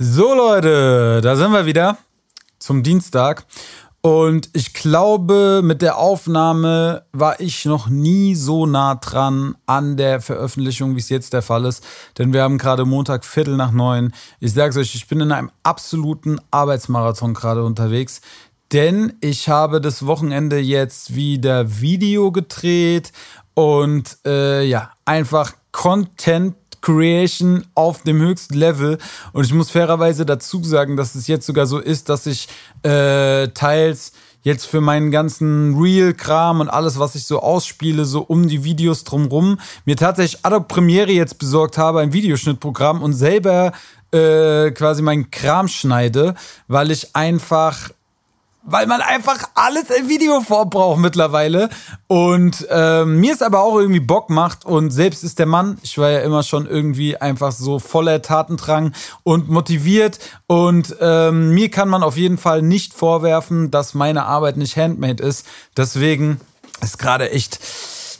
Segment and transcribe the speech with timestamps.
[0.00, 1.98] So Leute, da sind wir wieder
[2.60, 3.44] zum Dienstag.
[4.00, 10.20] Und ich glaube, mit der Aufnahme war ich noch nie so nah dran an der
[10.20, 11.84] Veröffentlichung, wie es jetzt der Fall ist.
[12.16, 14.14] Denn wir haben gerade Montag Viertel nach neun.
[14.38, 18.20] Ich sage es euch, ich bin in einem absoluten Arbeitsmarathon gerade unterwegs.
[18.70, 23.10] Denn ich habe das Wochenende jetzt wieder Video gedreht
[23.54, 28.98] und äh, ja, einfach Content Creation auf dem höchsten Level.
[29.32, 32.48] Und ich muss fairerweise dazu sagen, dass es jetzt sogar so ist, dass ich
[32.82, 34.12] äh, teils
[34.42, 39.04] jetzt für meinen ganzen Real-Kram und alles, was ich so ausspiele, so um die Videos
[39.04, 43.72] drumrum, mir tatsächlich Adobe Premiere jetzt besorgt habe, ein Videoschnittprogramm und selber
[44.12, 46.34] äh, quasi meinen Kram schneide,
[46.66, 47.90] weil ich einfach
[48.70, 51.70] weil man einfach alles in Videoform braucht mittlerweile.
[52.06, 55.96] Und ähm, mir es aber auch irgendwie Bock macht und selbst ist der Mann, ich
[55.98, 61.88] war ja immer schon irgendwie einfach so voller Tatendrang und motiviert und ähm, mir kann
[61.88, 65.46] man auf jeden Fall nicht vorwerfen, dass meine Arbeit nicht handmade ist.
[65.76, 66.40] Deswegen
[66.82, 67.58] ist gerade echt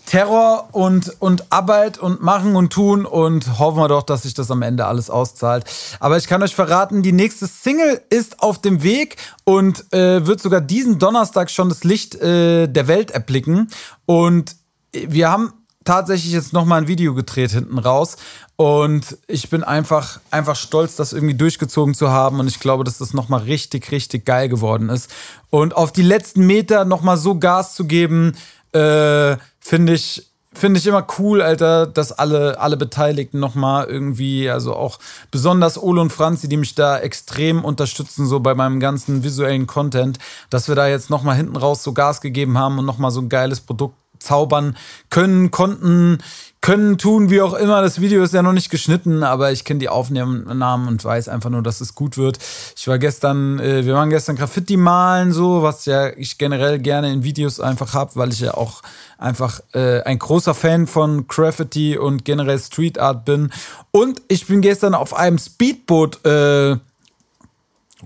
[0.09, 4.51] Terror und, und Arbeit und machen und tun und hoffen wir doch, dass sich das
[4.51, 5.65] am Ende alles auszahlt.
[6.01, 10.41] Aber ich kann euch verraten, die nächste Single ist auf dem Weg und äh, wird
[10.41, 13.69] sogar diesen Donnerstag schon das Licht äh, der Welt erblicken.
[14.07, 14.57] Und
[14.93, 15.53] wir haben
[15.85, 18.17] tatsächlich jetzt nochmal ein Video gedreht hinten raus.
[18.57, 22.41] Und ich bin einfach, einfach stolz, das irgendwie durchgezogen zu haben.
[22.41, 25.11] Und ich glaube, dass das nochmal richtig, richtig geil geworden ist.
[25.51, 28.33] Und auf die letzten Meter nochmal so Gas zu geben,
[28.73, 29.37] äh,
[29.69, 30.25] finde ich
[30.55, 34.99] finde ich immer cool, Alter, dass alle, alle Beteiligten nochmal irgendwie, also auch
[35.31, 40.19] besonders Ole und Franzi, die mich da extrem unterstützen, so bei meinem ganzen visuellen Content,
[40.51, 43.29] dass wir da jetzt nochmal hinten raus so Gas gegeben haben und nochmal so ein
[43.29, 44.77] geiles Produkt zaubern
[45.11, 46.19] können, konnten,
[46.61, 47.83] können, tun, wie auch immer.
[47.83, 50.47] Das Video ist ja noch nicht geschnitten, aber ich kenne die Aufnahmen
[50.87, 52.39] und weiß einfach nur, dass es gut wird.
[52.77, 57.13] Ich war gestern, äh, wir waren gestern Graffiti malen, so, was ja ich generell gerne
[57.13, 58.83] in Videos einfach habe, weil ich ja auch
[59.19, 63.53] einfach äh, ein großer Fan von Graffiti und generell Street Art bin.
[63.91, 66.77] Und ich bin gestern auf einem Speedboot äh,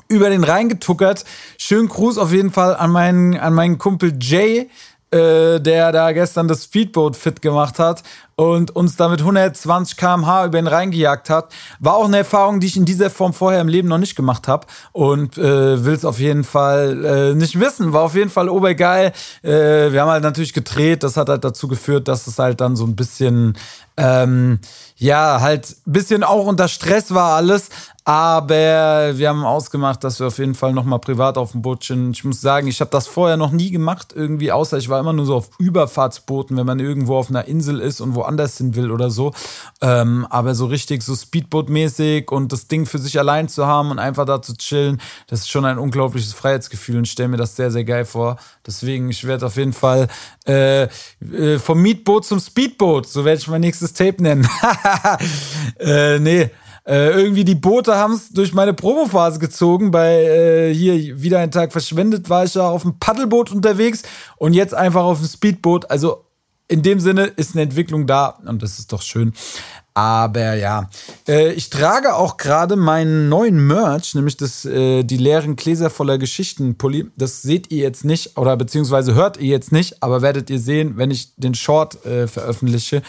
[0.08, 1.24] über den Rhein getuckert.
[1.58, 4.68] Schönen Gruß auf jeden Fall an meinen, an meinen Kumpel Jay,
[5.10, 8.02] äh, der da gestern das Speedboat fit gemacht hat
[8.42, 11.52] und uns damit 120 km/h über den Rhein gejagt hat.
[11.78, 14.48] War auch eine Erfahrung, die ich in dieser Form vorher im Leben noch nicht gemacht
[14.48, 17.92] habe und äh, will es auf jeden Fall äh, nicht wissen.
[17.92, 19.12] War auf jeden Fall obergeil.
[19.42, 21.04] Äh, wir haben halt natürlich gedreht.
[21.04, 23.56] Das hat halt dazu geführt, dass es halt dann so ein bisschen
[23.96, 24.58] ähm,
[24.96, 27.68] ja, halt bisschen auch unter Stress war alles,
[28.04, 32.12] aber wir haben ausgemacht, dass wir auf jeden Fall nochmal privat auf dem Boot sind.
[32.12, 35.12] Ich muss sagen, ich habe das vorher noch nie gemacht, irgendwie, außer ich war immer
[35.12, 38.90] nur so auf Überfahrtsbooten, wenn man irgendwo auf einer Insel ist und woanders hin will
[38.90, 39.32] oder so.
[39.80, 43.98] Ähm, aber so richtig so Speedboot-mäßig und das Ding für sich allein zu haben und
[43.98, 47.70] einfach da zu chillen, das ist schon ein unglaubliches Freiheitsgefühl und stelle mir das sehr,
[47.70, 48.36] sehr geil vor.
[48.66, 50.08] Deswegen, ich werde auf jeden Fall
[50.46, 54.48] äh, äh, vom Mietboot zum Speedboot, so werde ich mein nächstes Tape nennen.
[55.78, 56.50] äh, nee.
[56.84, 59.92] Äh, irgendwie die Boote haben es durch meine Promophase gezogen.
[59.92, 64.02] Bei äh, hier wieder ein Tag verschwendet war ich ja auf dem Paddelboot unterwegs
[64.36, 65.88] und jetzt einfach auf dem Speedboot.
[65.92, 66.24] Also
[66.72, 69.34] in dem Sinne ist eine Entwicklung da und das ist doch schön.
[69.94, 70.88] Aber ja,
[71.28, 76.16] äh, ich trage auch gerade meinen neuen Merch, nämlich das, äh, die leeren Gläser voller
[76.16, 77.10] Geschichten Pulli.
[77.18, 80.96] Das seht ihr jetzt nicht oder beziehungsweise hört ihr jetzt nicht, aber werdet ihr sehen,
[80.96, 83.02] wenn ich den Short äh, veröffentliche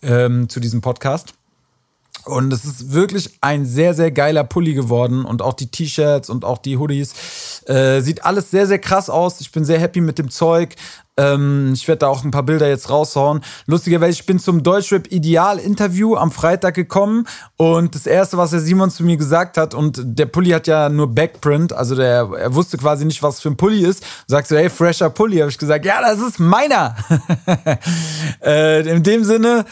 [0.00, 1.34] ähm, zu diesem Podcast.
[2.24, 5.24] Und es ist wirklich ein sehr, sehr geiler Pulli geworden.
[5.24, 7.14] Und auch die T-Shirts und auch die Hoodies.
[7.66, 9.40] Äh, sieht alles sehr, sehr krass aus.
[9.40, 10.74] Ich bin sehr happy mit dem Zeug.
[11.18, 13.42] Ähm, ich werde da auch ein paar Bilder jetzt raushauen.
[13.66, 18.60] Lustigerweise, ich bin zum Deutschrap Ideal Interview am Freitag gekommen und das erste, was der
[18.60, 22.54] Simon zu mir gesagt hat, und der Pulli hat ja nur Backprint, also der, er
[22.54, 24.02] wusste quasi nicht, was für ein Pulli ist.
[24.26, 26.94] Sagst du, hey, fresher Pulli, habe ich gesagt, ja, das ist meiner.
[28.44, 29.64] äh, in dem Sinne,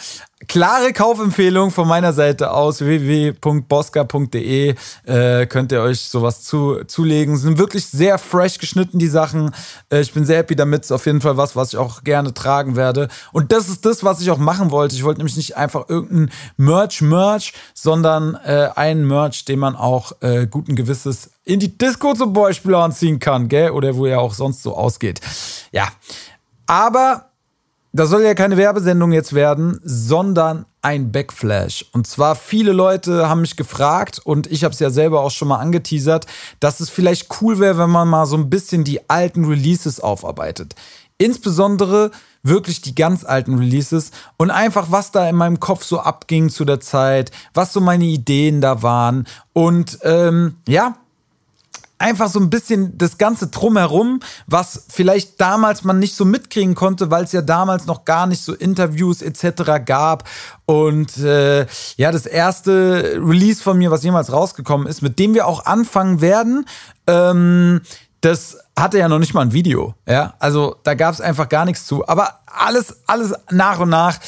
[0.49, 4.75] klare Kaufempfehlung von meiner Seite aus www.bosca.de
[5.05, 7.37] äh, könnt ihr euch sowas zu, zulegen.
[7.37, 9.51] Sind wirklich sehr fresh geschnitten die Sachen.
[9.91, 10.83] Äh, ich bin sehr happy damit.
[10.83, 13.09] Ist auf jeden Fall was, was ich auch gerne tragen werde.
[13.33, 14.95] Und das ist das, was ich auch machen wollte.
[14.95, 20.13] Ich wollte nämlich nicht einfach irgendein Merch Merch, sondern äh, einen Merch, den man auch
[20.21, 23.71] äh, guten Gewisses in die Disco zum Beispiel anziehen kann, gell?
[23.71, 25.21] Oder wo er auch sonst so ausgeht.
[25.73, 25.89] Ja.
[26.67, 27.31] Aber
[27.97, 31.87] das soll ja keine Werbesendung jetzt werden, sondern ein Backflash.
[31.93, 35.49] Und zwar viele Leute haben mich gefragt und ich habe es ja selber auch schon
[35.49, 36.27] mal angeteasert,
[36.61, 40.75] dass es vielleicht cool wäre, wenn man mal so ein bisschen die alten Releases aufarbeitet.
[41.19, 42.11] Insbesondere
[42.43, 46.65] wirklich die ganz alten Releases und einfach, was da in meinem Kopf so abging zu
[46.65, 49.27] der Zeit, was so meine Ideen da waren.
[49.53, 50.97] Und ähm, ja,
[51.99, 57.11] einfach so ein bisschen das ganze drumherum, was vielleicht damals man nicht so mitkriegen konnte,
[57.11, 59.85] weil es ja damals noch gar nicht so Interviews etc.
[59.85, 60.29] gab.
[60.67, 61.67] Und äh,
[61.97, 66.21] ja, das erste Release von mir, was jemals rausgekommen ist, mit dem wir auch anfangen
[66.21, 66.67] werden,
[67.07, 67.81] ähm,
[68.21, 69.95] das hatte ja noch nicht mal ein Video.
[70.07, 72.07] Ja, also da gab es einfach gar nichts zu.
[72.09, 74.19] Aber alles, alles nach und nach.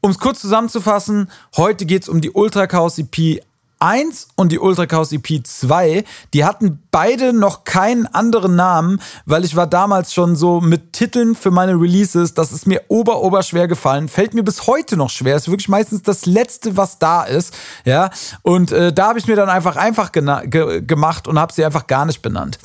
[0.00, 3.42] Um es kurz zusammenzufassen, heute geht es um die Ultra Chaos EP
[3.78, 9.44] 1 und die Ultra Chaos EP 2, die hatten beide noch keinen anderen Namen, weil
[9.44, 13.42] ich war damals schon so mit Titeln für meine Releases, das ist mir ober, ober
[13.42, 17.24] schwer gefallen, fällt mir bis heute noch schwer, ist wirklich meistens das letzte, was da
[17.24, 17.54] ist,
[17.84, 18.10] ja,
[18.42, 21.86] und äh, da habe ich mir dann einfach einfach ge gemacht und habe sie einfach
[21.86, 22.58] gar nicht benannt.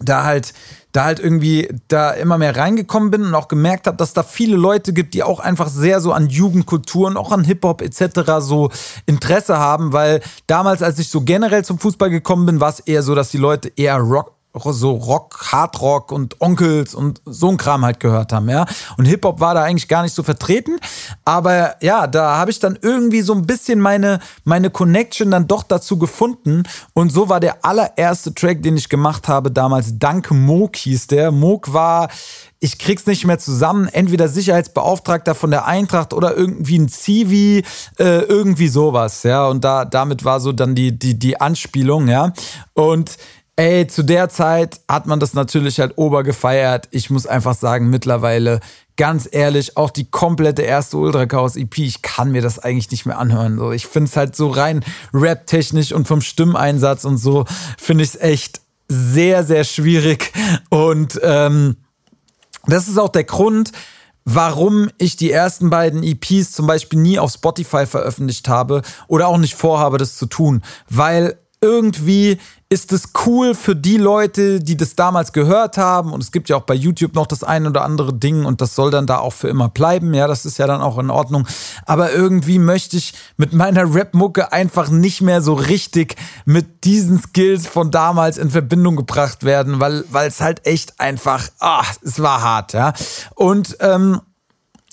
[0.00, 0.52] da halt
[0.94, 4.56] da halt irgendwie da immer mehr reingekommen bin und auch gemerkt habe, dass da viele
[4.56, 8.20] Leute gibt, die auch einfach sehr so an Jugendkultur und auch an Hip-Hop etc.
[8.38, 8.70] so
[9.04, 13.02] Interesse haben, weil damals, als ich so generell zum Fußball gekommen bin, war es eher
[13.02, 17.84] so, dass die Leute eher Rock, so Rock, Hardrock und Onkels und so ein Kram
[17.84, 18.66] halt gehört haben, ja.
[18.96, 20.78] Und Hip-Hop war da eigentlich gar nicht so vertreten.
[21.24, 25.64] Aber ja, da habe ich dann irgendwie so ein bisschen meine, meine Connection dann doch
[25.64, 26.62] dazu gefunden.
[26.92, 31.32] Und so war der allererste Track, den ich gemacht habe, damals Danke Moog hieß der.
[31.32, 32.08] Moog war,
[32.60, 37.62] ich krieg's nicht mehr zusammen, entweder Sicherheitsbeauftragter von der Eintracht oder irgendwie ein Zivi,
[37.98, 39.46] äh, irgendwie sowas, ja.
[39.48, 42.32] Und da, damit war so dann die, die, die Anspielung, ja.
[42.72, 43.18] Und
[43.56, 46.88] Ey, zu der Zeit hat man das natürlich halt obergefeiert.
[46.90, 48.58] Ich muss einfach sagen, mittlerweile,
[48.96, 53.06] ganz ehrlich, auch die komplette erste Ultra Chaos EP, ich kann mir das eigentlich nicht
[53.06, 53.56] mehr anhören.
[53.56, 57.44] So, ich finde es halt so rein rap-technisch und vom Stimmeinsatz und so,
[57.78, 60.32] finde ich es echt sehr, sehr schwierig.
[60.68, 61.76] Und ähm,
[62.66, 63.70] das ist auch der Grund,
[64.24, 69.38] warum ich die ersten beiden EPs zum Beispiel nie auf Spotify veröffentlicht habe oder auch
[69.38, 70.62] nicht vorhabe, das zu tun.
[70.88, 72.38] Weil irgendwie
[72.74, 76.12] ist es cool für die Leute, die das damals gehört haben.
[76.12, 78.74] Und es gibt ja auch bei YouTube noch das ein oder andere Ding und das
[78.74, 80.12] soll dann da auch für immer bleiben.
[80.12, 81.46] Ja, das ist ja dann auch in Ordnung.
[81.86, 86.16] Aber irgendwie möchte ich mit meiner Rap-Mucke einfach nicht mehr so richtig
[86.46, 91.84] mit diesen Skills von damals in Verbindung gebracht werden, weil es halt echt einfach, ah,
[92.02, 92.92] es war hart, ja.
[93.36, 94.20] Und ähm,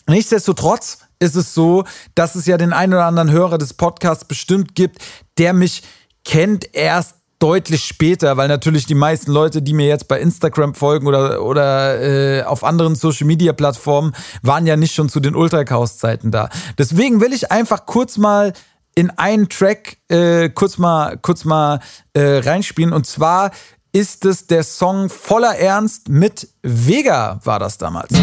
[0.07, 4.75] nichtsdestotrotz ist es so, dass es ja den einen oder anderen Hörer des Podcasts bestimmt
[4.75, 4.99] gibt,
[5.39, 5.81] der mich
[6.23, 11.07] kennt erst deutlich später, weil natürlich die meisten Leute, die mir jetzt bei Instagram folgen
[11.07, 16.31] oder, oder äh, auf anderen Social Media Plattformen, waren ja nicht schon zu den Ultra-Chaos-Zeiten
[16.31, 16.49] da.
[16.77, 18.53] Deswegen will ich einfach kurz mal
[18.93, 21.79] in einen Track äh, kurz mal, kurz mal
[22.13, 22.93] äh, reinspielen.
[22.93, 23.51] Und zwar
[23.91, 28.13] ist es der Song Voller Ernst mit Vega, war das damals.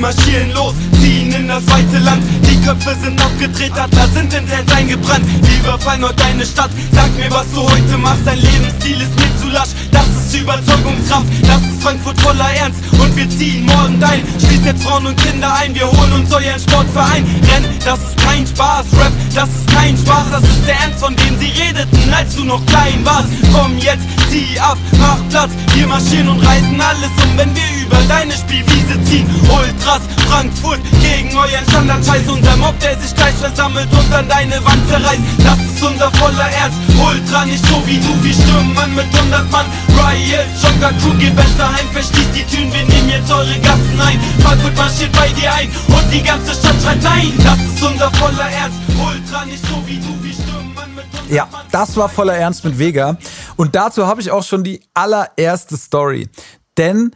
[0.00, 2.22] Marschieren los, ziehen in das weite Land.
[2.48, 5.24] Die Köpfe sind abgedreht, Adler sind in Held eingebrannt.
[5.42, 6.70] Wir überfallen heute deine Stadt.
[6.92, 8.22] Sag mir, was du heute machst.
[8.24, 9.70] Dein Lebensstil ist mir zu lasch.
[9.92, 12.80] Das ist Überzeugungskraft, das ist Frankfurt voller Ernst.
[13.20, 14.22] Wir ziehen morgen dein.
[14.38, 15.74] Schließ jetzt Frauen und Kinder ein.
[15.74, 17.22] Wir holen uns euren Sportverein.
[17.52, 18.86] Renn, das ist kein Spaß.
[18.96, 20.24] Rap, das ist kein Spaß.
[20.30, 23.28] Das ist der Ernst, von dem sie redeten, als du noch klein warst.
[23.52, 25.50] Komm jetzt, zieh ab, mach Platz.
[25.74, 29.28] Wir marschieren und reißen alles um, wenn wir über deine Spielwiese ziehen.
[29.52, 32.26] Ultras, Frankfurt gegen euren Standardscheiß.
[32.26, 35.20] Unser Mob, der sich gleich versammelt und an deine Wand zerreißt.
[35.44, 36.78] Das ist unser voller Ernst.
[36.96, 39.66] Ultra nicht so wie du, wie stürmen mit 100 Mann.
[39.92, 41.86] Riot, Joker Crew, geh besser heim.
[41.92, 44.20] Verschließt die Türen, wir nehmen jetzt eure Gassen ein.
[44.42, 47.32] Frankfurt marschiert bei dir ein und die ganze Stadt schreit nein.
[47.42, 48.78] Das ist unser voller Ernst.
[48.88, 52.64] Ultra nicht so wie du, wie stürmen Mann mit 100 Ja, das war voller Ernst
[52.64, 53.16] mit Vega.
[53.56, 56.28] Und dazu habe ich auch schon die allererste Story.
[56.76, 57.10] Denn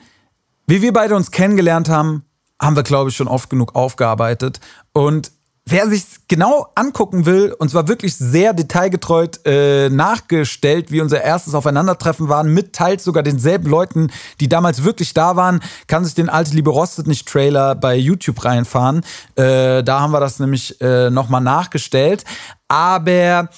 [0.67, 2.25] wie wir beide uns kennengelernt haben,
[2.61, 4.61] haben wir, glaube ich, schon oft genug aufgearbeitet.
[4.93, 5.33] Und
[5.67, 11.55] wer sich genau angucken will, und zwar wirklich sehr detailgetreu äh, nachgestellt, wie unser erstes
[11.55, 16.29] Aufeinandertreffen war, mit teils sogar denselben Leuten, die damals wirklich da waren, kann sich den
[16.29, 19.05] Alte Liebe Rostet nicht Trailer bei YouTube reinfahren.
[19.37, 22.25] Äh, da haben wir das nämlich äh, nochmal nachgestellt.
[22.69, 23.49] Aber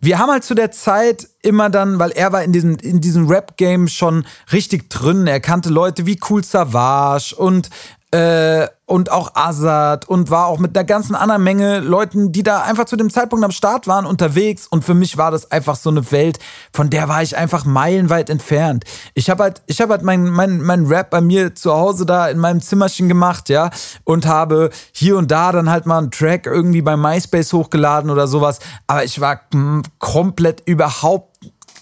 [0.00, 3.28] wir haben halt zu der Zeit immer dann, weil er war in diesem, in diesem
[3.28, 5.28] Rap-Game schon richtig drin.
[5.28, 7.70] Er kannte Leute wie Cool Savage und
[8.12, 12.60] äh, und auch Azad und war auch mit einer ganzen anderen Menge Leuten, die da
[12.60, 14.66] einfach zu dem Zeitpunkt am Start waren, unterwegs.
[14.66, 16.38] Und für mich war das einfach so eine Welt,
[16.74, 18.84] von der war ich einfach meilenweit entfernt.
[19.14, 22.28] Ich habe halt, ich habe halt mein, mein, mein Rap bei mir zu Hause da
[22.28, 23.70] in meinem Zimmerchen gemacht, ja,
[24.04, 28.28] und habe hier und da dann halt mal einen Track irgendwie bei MySpace hochgeladen oder
[28.28, 28.58] sowas.
[28.86, 29.40] Aber ich war
[29.98, 31.32] komplett überhaupt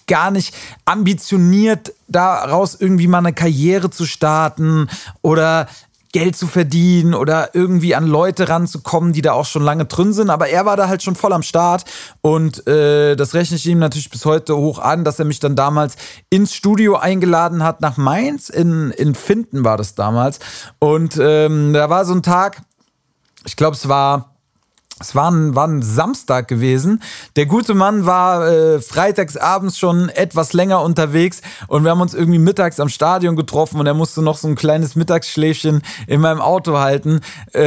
[0.07, 4.89] gar nicht ambitioniert, daraus irgendwie mal eine Karriere zu starten
[5.23, 5.69] oder
[6.13, 10.31] Geld zu verdienen oder irgendwie an Leute ranzukommen, die da auch schon lange drin sind.
[10.31, 11.85] Aber er war da halt schon voll am Start.
[12.21, 15.55] Und äh, das rechne ich ihm natürlich bis heute hoch an, dass er mich dann
[15.55, 15.97] damals
[16.29, 18.49] ins Studio eingeladen hat nach Mainz.
[18.49, 20.41] In in Finden war das damals.
[20.79, 22.63] Und ähm, da war so ein Tag,
[23.45, 24.30] ich glaube es war
[25.01, 27.03] es war ein, war ein Samstag gewesen.
[27.37, 29.39] Der gute Mann war äh, freitags
[29.77, 33.95] schon etwas länger unterwegs und wir haben uns irgendwie mittags am Stadion getroffen und er
[33.95, 37.21] musste noch so ein kleines Mittagsschläfchen in meinem Auto halten,
[37.53, 37.61] äh,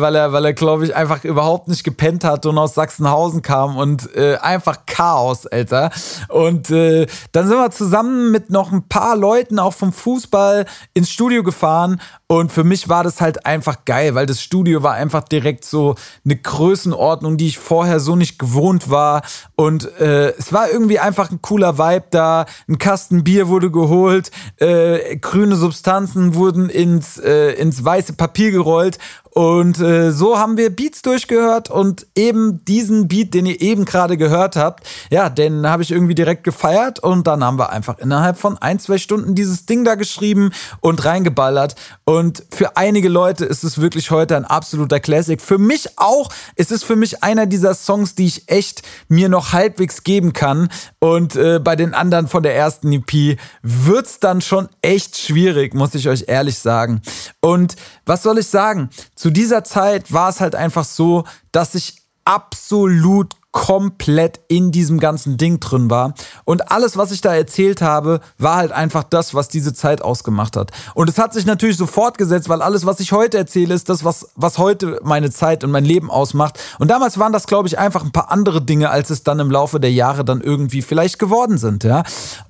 [0.00, 3.76] weil er, weil er glaube ich einfach überhaupt nicht gepennt hat und aus Sachsenhausen kam
[3.76, 5.90] und äh, einfach Chaos, Alter.
[6.28, 11.10] Und äh, dann sind wir zusammen mit noch ein paar Leuten auch vom Fußball ins
[11.10, 15.22] Studio gefahren und für mich war das halt einfach geil, weil das Studio war einfach
[15.22, 16.36] direkt so eine
[16.74, 19.22] Größenordnung, die ich vorher so nicht gewohnt war.
[19.54, 22.46] Und äh, es war irgendwie einfach ein cooler Vibe da.
[22.68, 28.98] Ein Kasten Bier wurde geholt, äh, grüne Substanzen wurden ins, äh, ins weiße Papier gerollt
[29.34, 34.16] und äh, so haben wir Beats durchgehört und eben diesen Beat, den ihr eben gerade
[34.16, 38.38] gehört habt, ja, den habe ich irgendwie direkt gefeiert und dann haben wir einfach innerhalb
[38.38, 41.74] von ein, zwei Stunden dieses Ding da geschrieben und reingeballert.
[42.04, 45.40] Und für einige Leute ist es wirklich heute ein absoluter Classic.
[45.40, 49.52] Für mich auch, es ist für mich einer dieser Songs, die ich echt mir noch
[49.52, 50.68] halbwegs geben kann.
[51.00, 55.96] Und äh, bei den anderen von der ersten EP wird's dann schon echt schwierig, muss
[55.96, 57.02] ich euch ehrlich sagen.
[57.40, 57.74] Und
[58.06, 58.90] was soll ich sagen?
[59.14, 65.36] Zu dieser Zeit war es halt einfach so, dass ich absolut komplett in diesem ganzen
[65.36, 66.14] Ding drin war.
[66.44, 70.56] Und alles, was ich da erzählt habe, war halt einfach das, was diese Zeit ausgemacht
[70.56, 70.72] hat.
[70.94, 74.04] Und es hat sich natürlich so fortgesetzt, weil alles, was ich heute erzähle, ist das,
[74.04, 76.58] was, was heute meine Zeit und mein Leben ausmacht.
[76.80, 79.52] Und damals waren das, glaube ich, einfach ein paar andere Dinge, als es dann im
[79.52, 82.02] Laufe der Jahre dann irgendwie vielleicht geworden sind, ja.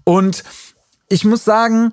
[0.05, 0.43] Und
[1.11, 1.93] ich muss sagen,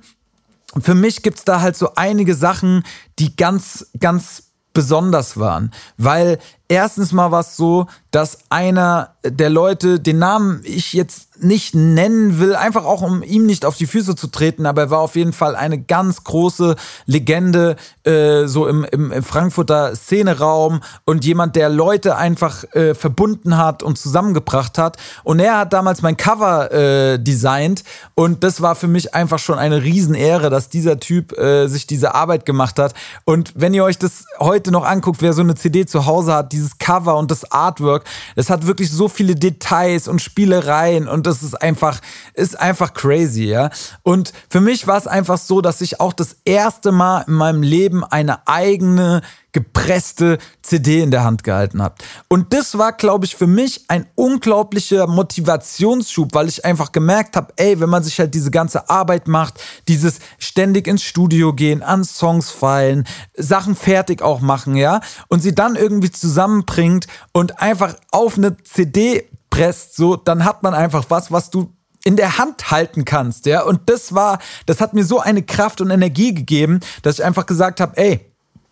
[0.79, 2.83] für mich gibt's da halt so einige Sachen,
[3.19, 5.71] die ganz, ganz besonders waren.
[5.97, 6.39] Weil
[6.71, 12.39] erstens mal war es so, dass einer der Leute, den Namen ich jetzt nicht nennen
[12.39, 15.15] will, einfach auch um ihm nicht auf die Füße zu treten, aber er war auf
[15.15, 16.75] jeden Fall eine ganz große
[17.05, 23.57] Legende äh, so im, im, im Frankfurter Szeneraum und jemand, der Leute einfach äh, verbunden
[23.57, 24.97] hat und zusammengebracht hat.
[25.23, 27.83] Und er hat damals mein Cover äh, designt
[28.15, 32.13] und das war für mich einfach schon eine Riesenehre, dass dieser Typ äh, sich diese
[32.13, 32.93] Arbeit gemacht hat.
[33.25, 36.51] Und wenn ihr euch das heute noch anguckt, wer so eine CD zu Hause hat,
[36.61, 41.43] dieses Cover und das Artwork, das hat wirklich so viele Details und Spielereien und das
[41.43, 41.99] ist einfach,
[42.33, 43.69] ist einfach crazy, ja.
[44.03, 47.63] Und für mich war es einfach so, dass ich auch das erste Mal in meinem
[47.63, 51.95] Leben eine eigene gepresste CD in der Hand gehalten habe.
[52.27, 57.53] Und das war, glaube ich, für mich ein unglaublicher Motivationsschub, weil ich einfach gemerkt habe,
[57.57, 62.03] ey, wenn man sich halt diese ganze Arbeit macht, dieses ständig ins Studio gehen, an
[62.03, 63.05] Songs feilen,
[63.35, 69.29] Sachen fertig auch machen, ja, und sie dann irgendwie zusammenbringt und einfach auf eine CD
[69.49, 73.63] presst, so, dann hat man einfach was, was du in der Hand halten kannst, ja.
[73.63, 77.45] Und das war, das hat mir so eine Kraft und Energie gegeben, dass ich einfach
[77.45, 78.30] gesagt habe, ey,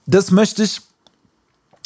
[0.10, 0.82] das möchte ich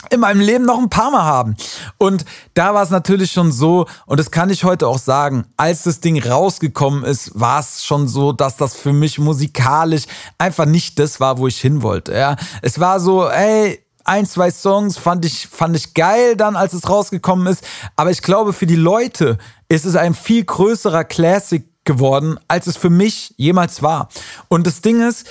[0.10, 1.56] in meinem Leben noch ein paar Mal haben.
[1.98, 5.84] Und da war es natürlich schon so, und das kann ich heute auch sagen, als
[5.84, 10.04] das Ding rausgekommen ist, war es schon so, dass das für mich musikalisch
[10.38, 12.14] einfach nicht das war, wo ich hin wollte.
[12.14, 16.74] Ja, es war so, ey, ein, zwei Songs fand ich, fand ich geil dann, als
[16.74, 17.64] es rausgekommen ist.
[17.96, 19.38] Aber ich glaube, für die Leute
[19.70, 24.10] ist es ein viel größerer Classic geworden, als es für mich jemals war.
[24.50, 25.28] Und das Ding ist,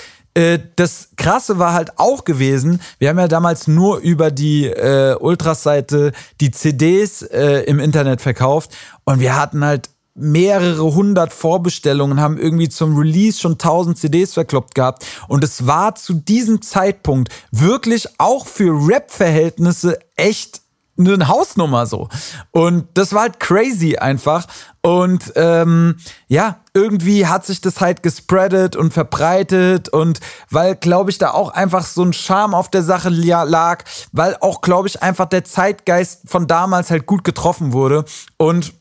[0.75, 6.11] das Krasse war halt auch gewesen, wir haben ja damals nur über die äh, Ultras-Seite
[6.41, 12.69] die CDs äh, im Internet verkauft und wir hatten halt mehrere hundert Vorbestellungen, haben irgendwie
[12.69, 15.05] zum Release schon tausend CDs verkloppt gehabt.
[15.27, 20.62] Und es war zu diesem Zeitpunkt wirklich auch für Rap-Verhältnisse echt
[20.97, 22.09] eine Hausnummer so.
[22.51, 24.45] Und das war halt crazy einfach.
[24.81, 25.97] Und ähm,
[26.27, 29.89] ja, irgendwie hat sich das halt gespreadet und verbreitet.
[29.89, 30.19] Und
[30.49, 34.61] weil, glaube ich, da auch einfach so ein Charme auf der Sache lag, weil auch,
[34.61, 38.05] glaube ich, einfach der Zeitgeist von damals halt gut getroffen wurde.
[38.37, 38.73] Und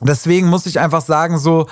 [0.00, 1.68] deswegen muss ich einfach sagen, so,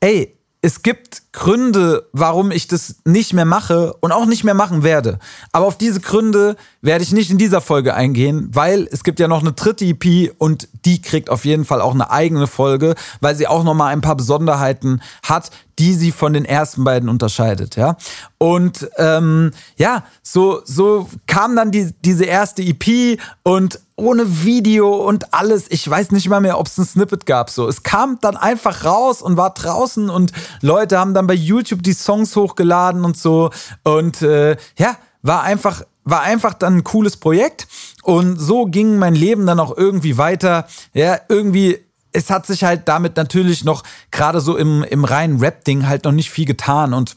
[0.00, 4.84] ey, es gibt Gründe, warum ich das nicht mehr mache und auch nicht mehr machen
[4.84, 5.18] werde.
[5.50, 9.26] Aber auf diese Gründe werde ich nicht in dieser Folge eingehen, weil es gibt ja
[9.26, 13.34] noch eine dritte EP und die kriegt auf jeden Fall auch eine eigene Folge, weil
[13.34, 15.50] sie auch noch mal ein paar Besonderheiten hat,
[15.80, 17.96] die sie von den ersten beiden unterscheidet, ja.
[18.38, 25.34] Und ähm, ja, so so kam dann die, diese erste EP und ohne Video und
[25.34, 25.66] alles.
[25.68, 27.50] Ich weiß nicht mal mehr, ob es ein Snippet gab.
[27.50, 31.82] So, es kam dann einfach raus und war draußen und Leute haben dann bei YouTube
[31.82, 33.50] die Songs hochgeladen und so.
[33.84, 37.68] Und äh, ja, war einfach war einfach dann ein cooles Projekt
[38.02, 40.66] und so ging mein Leben dann auch irgendwie weiter.
[40.94, 41.78] Ja, irgendwie
[42.12, 46.04] es hat sich halt damit natürlich noch gerade so im im reinen Rap Ding halt
[46.04, 47.16] noch nicht viel getan und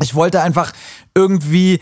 [0.00, 0.72] ich wollte einfach
[1.14, 1.80] irgendwie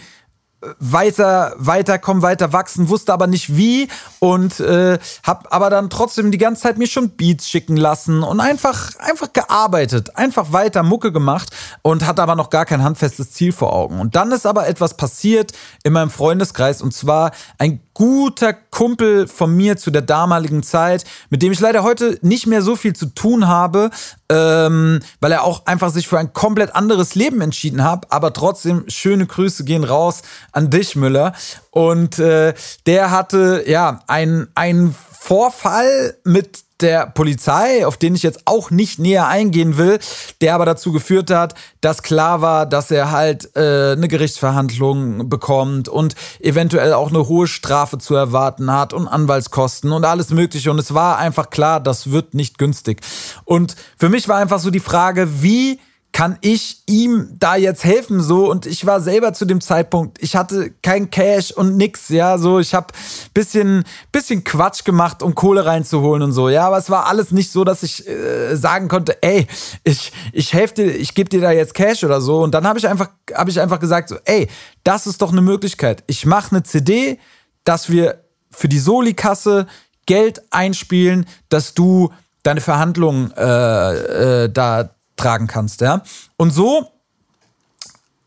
[0.78, 3.88] weiter, weiterkommen, weiter wachsen, wusste aber nicht wie
[4.20, 8.40] und äh, hab aber dann trotzdem die ganze Zeit mir schon Beats schicken lassen und
[8.40, 11.50] einfach, einfach gearbeitet, einfach weiter Mucke gemacht
[11.82, 14.00] und hatte aber noch gar kein handfestes Ziel vor Augen.
[14.00, 19.54] Und dann ist aber etwas passiert in meinem Freundeskreis und zwar ein guter Kumpel von
[19.54, 23.06] mir zu der damaligen Zeit, mit dem ich leider heute nicht mehr so viel zu
[23.06, 23.90] tun habe,
[24.28, 28.10] ähm, weil er auch einfach sich für ein komplett anderes Leben entschieden hat.
[28.10, 31.34] Aber trotzdem schöne Grüße gehen raus an dich, Müller.
[31.70, 32.54] Und äh,
[32.86, 38.98] der hatte ja ein ein Vorfall mit der Polizei, auf den ich jetzt auch nicht
[38.98, 39.98] näher eingehen will,
[40.40, 45.88] der aber dazu geführt hat, dass klar war, dass er halt äh, eine Gerichtsverhandlung bekommt
[45.88, 50.70] und eventuell auch eine hohe Strafe zu erwarten hat und Anwaltskosten und alles Mögliche.
[50.70, 53.00] Und es war einfach klar, das wird nicht günstig.
[53.44, 55.78] Und für mich war einfach so die Frage, wie
[56.12, 58.50] kann ich ihm da jetzt helfen so?
[58.50, 62.60] Und ich war selber zu dem Zeitpunkt ich hatte kein Cash und nix ja so.
[62.60, 62.88] Ich habe
[63.32, 66.66] bisschen bisschen Quatsch gemacht um Kohle reinzuholen und so ja.
[66.66, 69.46] Aber es war alles nicht so dass ich äh, sagen konnte ey
[69.84, 72.42] ich ich helfe dir ich gebe dir da jetzt Cash oder so.
[72.42, 74.48] Und dann habe ich einfach habe ich einfach gesagt so ey
[74.84, 76.04] das ist doch eine Möglichkeit.
[76.08, 77.18] Ich mache eine CD
[77.64, 79.66] dass wir für die Soli Kasse
[80.04, 84.90] Geld einspielen dass du deine Verhandlungen äh, äh, da
[85.22, 86.02] tragen kannst, ja.
[86.36, 86.88] Und so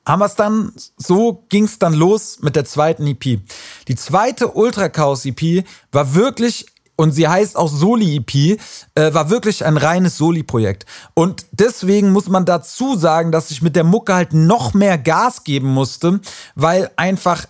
[0.08, 3.40] haben wir es dann, so ging es dann los mit der zweiten EP.
[3.88, 8.60] Die zweite Ultra Chaos EP war wirklich und sie heißt auch Soli EP,
[8.96, 10.86] äh, war wirklich ein reines Soli-Projekt.
[11.14, 15.44] Und deswegen muss man dazu sagen, dass ich mit der Mucke halt noch mehr Gas
[15.44, 16.22] geben musste,
[16.56, 17.46] weil einfach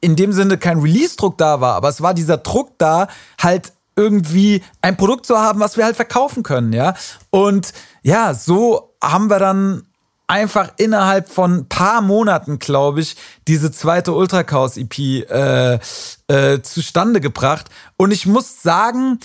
[0.00, 3.06] in dem Sinne kein Release-Druck da war, aber es war dieser Druck da,
[3.40, 6.94] halt irgendwie ein Produkt zu haben, was wir halt verkaufen können, ja.
[7.30, 7.72] Und
[8.02, 9.82] ja, so haben wir dann
[10.30, 13.16] einfach innerhalb von paar Monaten, glaube ich,
[13.48, 15.78] diese zweite Ultra Chaos EP äh,
[16.28, 17.68] äh, zustande gebracht.
[17.96, 19.18] Und ich muss sagen,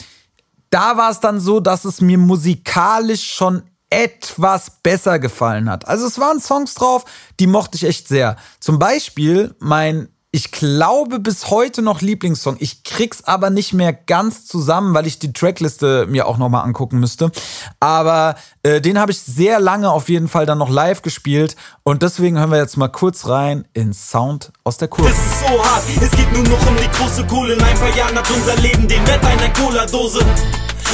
[0.71, 5.87] da war es dann so, dass es mir musikalisch schon etwas besser gefallen hat.
[5.87, 7.05] Also es waren Songs drauf,
[7.39, 8.35] die mochte ich echt sehr.
[8.59, 12.57] Zum Beispiel mein ich glaube bis heute noch Lieblingssong.
[12.59, 16.99] Ich krieg's aber nicht mehr ganz zusammen, weil ich die Trackliste mir auch nochmal angucken
[16.99, 17.31] müsste.
[17.79, 21.55] Aber äh, den habe ich sehr lange auf jeden Fall dann noch live gespielt.
[21.83, 25.09] Und deswegen hören wir jetzt mal kurz rein in Sound aus der Kurve.
[25.09, 27.53] Es ist so hart, es geht nur noch um die große Kohle.
[27.53, 30.19] In ein paar Jahren hat unser Leben den Wert einer Cola-Dose.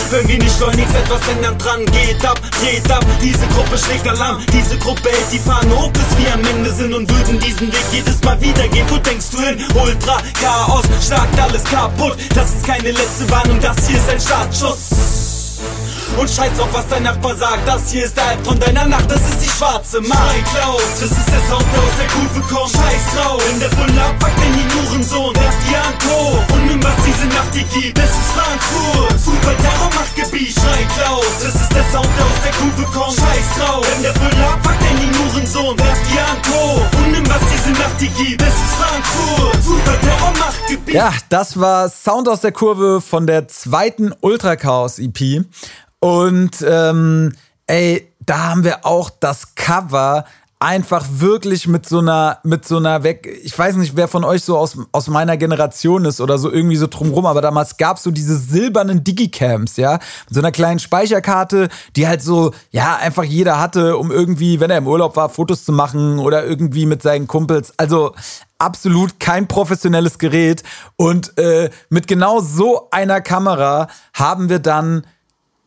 [0.10, 3.06] Wenn wir nicht schleunigst etwas ändern, dran geht ab, dreht ab.
[3.21, 6.93] Diese Gruppe schlägt Alarm, diese Gruppe hält die Fahne hoch, bis wir am Ende sind
[6.93, 8.86] und würden diesen Weg jedes Mal wieder gehen.
[8.89, 9.58] Wo denkst du hin?
[9.73, 12.17] Ultra Chaos, schlagt alles kaputt.
[12.36, 14.89] Das ist keine letzte Warnung, das hier ist ein Startschuss.
[16.17, 17.65] Und scheiß auf, was dein Nachbar sagt.
[17.65, 20.36] Das hier ist der Albtraum deiner Nacht, das ist die schwarze Macht.
[20.54, 22.71] Cloud, das ist der Sound, der aus der Kurve kommt.
[22.71, 25.36] Scheiß drauf, wenn der Bulle abpackt, denn die Nurensohn.
[25.36, 26.50] Werf die Hand hoch
[27.21, 27.97] diese Nacht dir gibt.
[27.97, 30.53] Das ist Frankfurt, Fußball-Terror-Machtgebiet.
[30.53, 33.15] Schrei Cloud, das ist der Sound, der aus der Kurve kommt.
[33.15, 35.77] Scheiß drauf, wenn der Bulle abpackt, denn die Nurensohn.
[35.79, 38.41] Werf die und nimm, was diese Nacht dir gibt.
[38.41, 40.95] Das ist Frankfurt, Fußball-Terror-Machtgebiet.
[40.95, 45.45] Ja, das war Sound aus der Kurve von der zweiten Ultra Chaos EP.
[45.99, 47.34] Und ähm,
[47.67, 50.25] ey, da haben wir auch das Cover
[50.62, 54.43] einfach wirklich mit so einer, mit so einer weg, ich weiß nicht, wer von euch
[54.43, 58.04] so aus, aus meiner Generation ist oder so irgendwie so drumrum, aber damals gab es
[58.04, 63.24] so diese silbernen Digicams, ja, mit so einer kleinen Speicherkarte, die halt so, ja, einfach
[63.24, 67.02] jeder hatte, um irgendwie, wenn er im Urlaub war, Fotos zu machen oder irgendwie mit
[67.02, 67.74] seinen Kumpels.
[67.78, 68.13] Also
[68.60, 70.62] absolut kein professionelles Gerät.
[70.95, 75.08] Und äh, mit genau so einer Kamera haben wir dann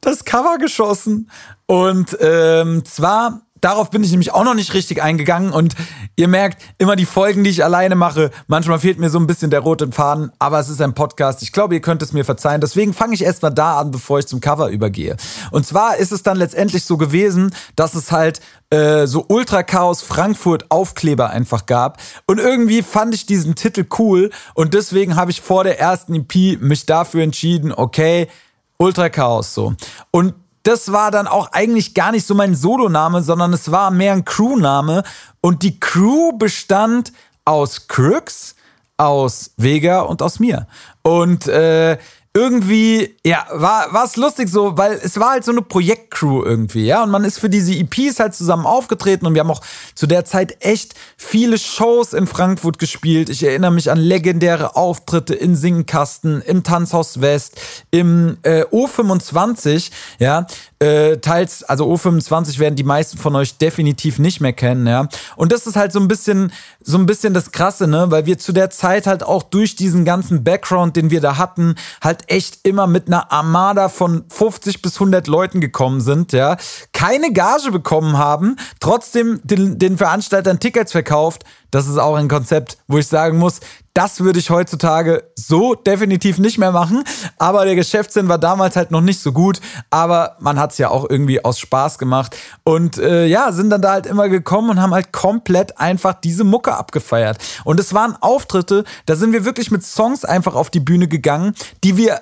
[0.00, 1.30] das Cover geschossen.
[1.66, 5.50] Und ähm, zwar, darauf bin ich nämlich auch noch nicht richtig eingegangen.
[5.50, 5.74] Und
[6.16, 9.50] ihr merkt, immer die Folgen, die ich alleine mache, manchmal fehlt mir so ein bisschen
[9.50, 11.42] der rote Faden, aber es ist ein Podcast.
[11.42, 12.60] Ich glaube, ihr könnt es mir verzeihen.
[12.60, 15.16] Deswegen fange ich erstmal da an, bevor ich zum Cover übergehe.
[15.50, 20.02] Und zwar ist es dann letztendlich so gewesen, dass es halt äh, so Ultra Chaos
[20.02, 22.00] Frankfurt Aufkleber einfach gab.
[22.26, 24.30] Und irgendwie fand ich diesen Titel cool.
[24.54, 28.28] Und deswegen habe ich vor der ersten EP mich dafür entschieden, okay,
[28.76, 29.74] Ultra Chaos so.
[30.10, 34.12] Und das war dann auch eigentlich gar nicht so mein Soloname, sondern es war mehr
[34.14, 35.04] ein Crewname.
[35.40, 37.12] Und die Crew bestand
[37.44, 38.56] aus Crooks,
[38.96, 40.66] aus Vega und aus mir.
[41.02, 41.98] Und äh,
[42.36, 47.04] irgendwie, ja, war es lustig so, weil es war halt so eine Projektcrew irgendwie, ja,
[47.04, 49.62] und man ist für diese EPs halt zusammen aufgetreten und wir haben auch
[49.94, 53.28] zu der Zeit echt viele Shows in Frankfurt gespielt.
[53.28, 57.60] Ich erinnere mich an legendäre Auftritte in Singkasten, im Tanzhaus West,
[57.92, 60.48] im äh, O25, ja,
[60.84, 65.08] äh, teils, also O25 werden die meisten von euch definitiv nicht mehr kennen, ja.
[65.34, 68.38] Und das ist halt so ein bisschen, so ein bisschen das Krasse, ne, weil wir
[68.38, 72.58] zu der Zeit halt auch durch diesen ganzen Background, den wir da hatten, halt echt
[72.64, 76.58] immer mit einer Armada von 50 bis 100 Leuten gekommen sind, ja,
[76.92, 81.44] keine Gage bekommen haben, trotzdem den, den Veranstaltern Tickets verkauft.
[81.70, 83.60] Das ist auch ein Konzept, wo ich sagen muss,
[83.94, 87.04] das würde ich heutzutage so definitiv nicht mehr machen.
[87.38, 89.60] Aber der Geschäftssinn war damals halt noch nicht so gut.
[89.90, 92.36] Aber man hat es ja auch irgendwie aus Spaß gemacht.
[92.64, 96.42] Und äh, ja, sind dann da halt immer gekommen und haben halt komplett einfach diese
[96.42, 97.38] Mucke abgefeiert.
[97.62, 101.54] Und es waren Auftritte, da sind wir wirklich mit Songs einfach auf die Bühne gegangen,
[101.84, 102.20] die wir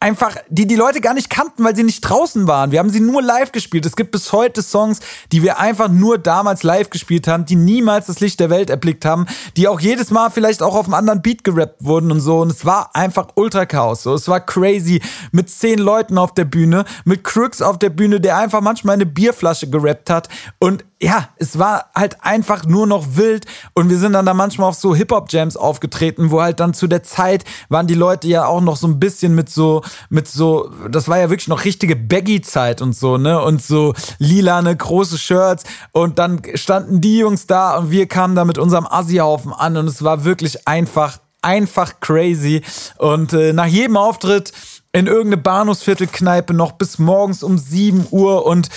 [0.00, 2.70] einfach, die die Leute gar nicht kannten, weil sie nicht draußen waren.
[2.70, 3.84] Wir haben sie nur live gespielt.
[3.84, 5.00] Es gibt bis heute Songs,
[5.32, 9.04] die wir einfach nur damals live gespielt haben, die niemals das Licht der Welt erblickt
[9.04, 12.40] haben, die auch jedes Mal vielleicht auch auf einem anderen Beat gerappt wurden und so.
[12.40, 14.04] Und es war einfach ultra Chaos.
[14.04, 18.20] So, es war crazy mit zehn Leuten auf der Bühne, mit Crooks auf der Bühne,
[18.20, 20.28] der einfach manchmal eine Bierflasche gerappt hat.
[20.60, 24.68] Und ja, es war halt einfach nur noch wild und wir sind dann da manchmal
[24.68, 28.60] auf so Hip-Hop-Jams aufgetreten, wo halt dann zu der Zeit waren die Leute ja auch
[28.60, 32.82] noch so ein bisschen mit so, mit so, das war ja wirklich noch richtige Baggy-Zeit
[32.82, 35.64] und so, ne, und so lilane große Shirts.
[35.92, 39.86] Und dann standen die Jungs da und wir kamen da mit unserem Assi-Haufen an und
[39.86, 42.62] es war wirklich einfach, einfach crazy.
[42.98, 44.52] Und äh, nach jedem Auftritt
[44.92, 48.68] in irgendeine Bahnhofsviertelkneipe noch bis morgens um 7 Uhr und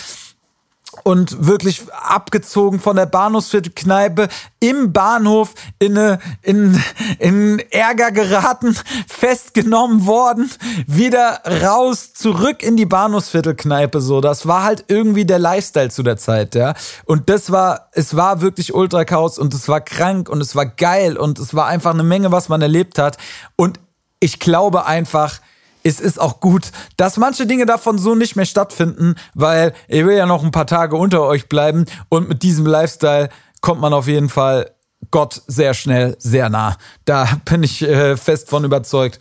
[1.04, 4.28] und wirklich abgezogen von der Bahnhofsviertelkneipe
[4.60, 6.82] im Bahnhof in, eine, in,
[7.20, 8.76] in Ärger geraten,
[9.08, 10.52] festgenommen worden,
[10.88, 14.22] wieder raus, zurück in die Bahnhofsviertelkneipe so.
[14.22, 16.74] Das war halt irgendwie der Lifestyle zu der Zeit, ja.
[17.06, 20.66] Und das war, es war wirklich Ultra Chaos und es war krank und es war
[20.66, 23.18] geil und es war einfach eine Menge, was man erlebt hat.
[23.56, 23.80] Und
[24.20, 25.40] ich glaube einfach,
[25.84, 30.16] es ist auch gut, dass manche Dinge davon so nicht mehr stattfinden, weil ich will
[30.16, 33.30] ja noch ein paar Tage unter euch bleiben und mit diesem Lifestyle
[33.62, 34.72] kommt man auf jeden Fall
[35.10, 36.78] Gott sehr schnell, sehr nah.
[37.06, 39.20] Da bin ich äh, fest von überzeugt.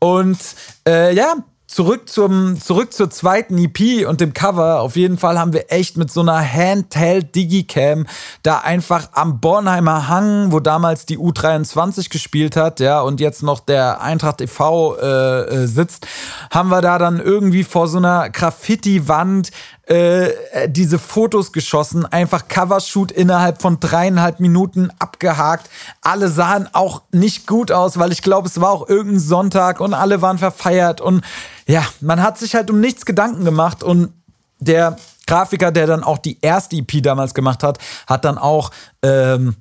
[0.00, 0.38] Und
[0.86, 1.34] äh, ja,
[1.70, 4.80] zurück zum zurück zur zweiten EP und dem Cover.
[4.80, 8.06] Auf jeden Fall haben wir echt mit so einer Handheld Digicam
[8.42, 13.60] da einfach am Bornheimer Hang, wo damals die U23 gespielt hat, ja, und jetzt noch
[13.60, 14.96] der Eintracht e.V.
[14.96, 16.08] Äh, äh, sitzt,
[16.50, 19.50] haben wir da dann irgendwie vor so einer Graffiti-Wand
[19.90, 25.68] äh, diese Fotos geschossen, einfach Covershoot innerhalb von dreieinhalb Minuten abgehakt.
[26.00, 29.92] Alle sahen auch nicht gut aus, weil ich glaube, es war auch irgendein Sonntag und
[29.92, 31.24] alle waren verfeiert und
[31.66, 34.12] ja, man hat sich halt um nichts Gedanken gemacht und
[34.60, 38.70] der Grafiker, der dann auch die erste EP damals gemacht hat, hat dann auch
[39.02, 39.56] ähm,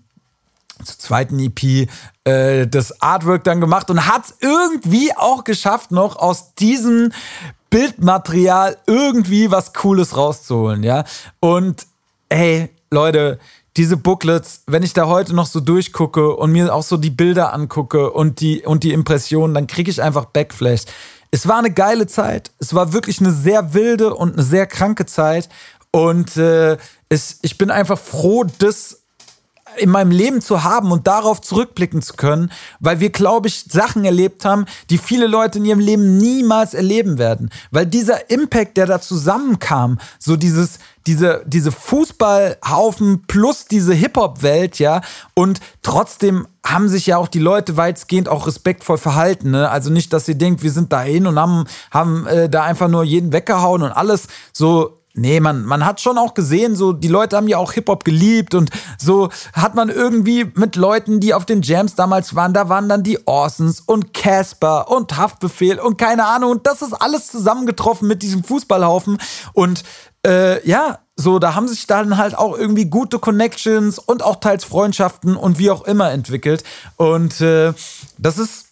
[0.84, 1.90] zur zweiten EP
[2.24, 7.12] äh, das Artwork dann gemacht und hat es irgendwie auch geschafft, noch aus diesem
[7.70, 11.04] Bildmaterial irgendwie was Cooles rauszuholen, ja.
[11.40, 11.88] Und
[12.30, 13.40] hey, Leute,
[13.78, 17.54] diese Booklets, wenn ich da heute noch so durchgucke und mir auch so die Bilder
[17.54, 20.82] angucke und die, und die Impressionen, dann kriege ich einfach Backflash.
[21.32, 22.52] Es war eine geile Zeit.
[22.60, 25.48] Es war wirklich eine sehr wilde und eine sehr kranke Zeit.
[25.92, 26.78] Und äh,
[27.10, 28.99] es, ich bin einfach froh, das
[29.78, 34.06] in meinem Leben zu haben und darauf zurückblicken zu können, weil wir, glaube ich, Sachen
[34.06, 37.50] erlebt haben, die viele Leute in ihrem Leben niemals erleben werden.
[37.72, 45.02] Weil dieser Impact, der da zusammenkam, so dieses, diese, diese Fußballhaufen plus diese Hip-Hop-Welt, ja,
[45.34, 49.52] und trotzdem haben sich ja auch die Leute weitgehend auch respektvoll verhalten.
[49.52, 49.70] Ne?
[49.70, 53.04] Also nicht, dass sie denkt, wir sind dahin und haben, haben äh, da einfach nur
[53.04, 57.36] jeden weggehauen und alles so Nee, man, man hat schon auch gesehen, so die Leute
[57.36, 58.70] haben ja auch Hip-Hop geliebt und
[59.00, 63.02] so hat man irgendwie mit Leuten, die auf den Jams damals waren, da waren dann
[63.02, 66.52] die Orsons und Casper und Haftbefehl und keine Ahnung.
[66.52, 69.18] Und das ist alles zusammengetroffen mit diesem Fußballhaufen.
[69.54, 69.84] Und
[70.26, 74.64] äh, ja, so da haben sich dann halt auch irgendwie gute Connections und auch teils
[74.64, 76.64] Freundschaften und wie auch immer entwickelt.
[76.98, 77.74] Und äh,
[78.18, 78.69] das ist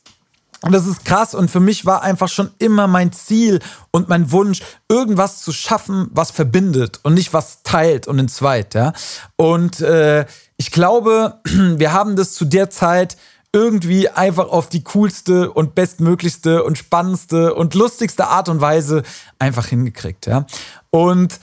[0.61, 3.59] und das ist krass und für mich war einfach schon immer mein Ziel
[3.91, 8.93] und mein Wunsch, irgendwas zu schaffen, was verbindet und nicht was teilt und entzweit, ja.
[9.35, 10.25] Und äh,
[10.57, 13.17] ich glaube, wir haben das zu der Zeit
[13.53, 19.03] irgendwie einfach auf die coolste und bestmöglichste und spannendste und lustigste Art und Weise
[19.39, 20.45] einfach hingekriegt, ja.
[20.89, 21.39] Und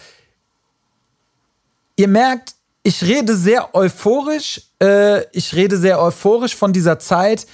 [1.97, 7.47] ihr merkt, ich rede sehr euphorisch, äh, ich rede sehr euphorisch von dieser Zeit,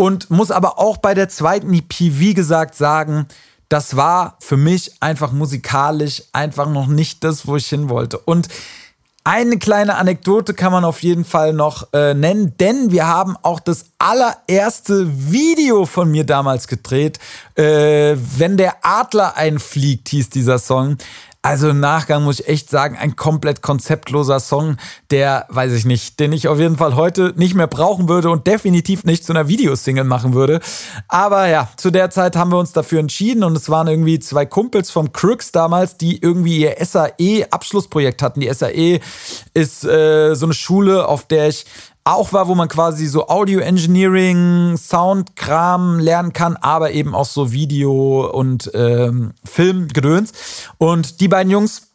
[0.00, 3.26] und muss aber auch bei der zweiten EP, wie gesagt, sagen,
[3.68, 8.18] das war für mich einfach musikalisch einfach noch nicht das, wo ich hin wollte.
[8.18, 8.48] Und
[9.24, 13.60] eine kleine Anekdote kann man auf jeden Fall noch äh, nennen, denn wir haben auch
[13.60, 17.18] das allererste Video von mir damals gedreht.
[17.54, 20.96] Äh, Wenn der Adler einfliegt, hieß dieser Song.
[21.40, 24.76] Also im Nachgang muss ich echt sagen, ein komplett konzeptloser Song,
[25.10, 28.48] der, weiß ich nicht, den ich auf jeden Fall heute nicht mehr brauchen würde und
[28.48, 30.58] definitiv nicht zu einer Videosingle machen würde.
[31.06, 34.46] Aber ja, zu der Zeit haben wir uns dafür entschieden und es waren irgendwie zwei
[34.46, 38.40] Kumpels vom Crooks damals, die irgendwie ihr SAE-Abschlussprojekt hatten.
[38.40, 38.98] Die SAE
[39.54, 41.66] ist äh, so eine Schule, auf der ich
[42.04, 47.52] auch war, wo man quasi so Audio Engineering, Soundkram lernen kann, aber eben auch so
[47.52, 50.32] Video und ähm, Filmgedöns.
[50.78, 51.88] Und die beiden Jungs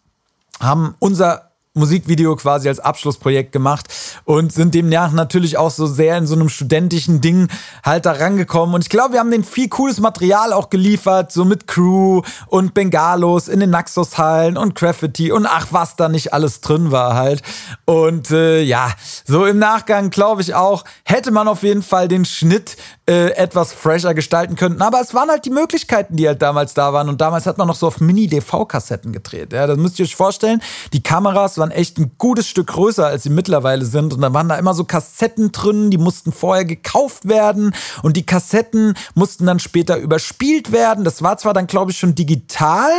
[0.60, 3.88] haben unser Musikvideo quasi als Abschlussprojekt gemacht
[4.26, 7.48] und sind demnach natürlich auch so sehr in so einem studentischen Ding
[7.84, 8.76] halt da rangekommen.
[8.76, 12.76] Und ich glaube, wir haben denen viel cooles Material auch geliefert, so mit Crew und
[12.76, 17.42] Bengalos in den Naxos-Hallen und Graffiti und ach, was da nicht alles drin war halt.
[17.86, 18.92] Und äh, ja,
[19.26, 22.78] so im Nachgang glaube ich auch, hätte man auf jeden Fall den Schnitt
[23.10, 24.82] äh, etwas fresher gestalten können.
[24.82, 27.10] Aber es waren halt die Möglichkeiten, die halt damals da waren.
[27.10, 29.54] Und damals hat man noch so auf Mini-DV-Kassetten gedreht.
[29.54, 30.62] Ja, das müsst ihr euch vorstellen.
[30.94, 34.14] Die Kameras waren echt ein gutes Stück größer, als sie mittlerweile sind.
[34.14, 37.74] Und dann waren da immer so Kassetten drin, die mussten vorher gekauft werden.
[38.02, 41.06] Und die Kassetten mussten dann später überspielt werden.
[41.06, 42.92] Das war zwar dann, glaube ich, schon digital,